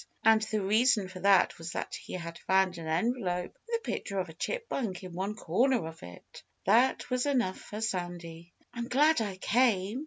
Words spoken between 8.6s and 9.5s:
"I'm glad I